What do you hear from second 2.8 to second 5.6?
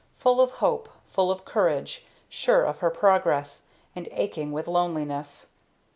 progress and aching with loneliness.